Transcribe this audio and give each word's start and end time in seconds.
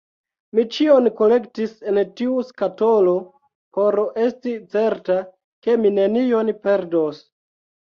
Mi 0.59 0.63
ĉion 0.77 1.09
kolektis 1.19 1.75
en 1.91 1.99
tiu 2.23 2.41
skatolo 2.49 3.15
por 3.79 4.01
esti 4.27 4.57
certa, 4.75 5.23
ke 5.65 5.81
mi 5.87 5.97
nenion 6.03 6.55
perdos. 6.69 7.27